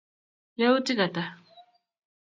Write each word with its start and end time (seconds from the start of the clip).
Yautik 0.59 0.99
Ata? 1.05 1.23